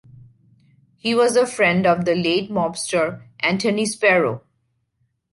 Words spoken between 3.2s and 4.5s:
Anthony Spero.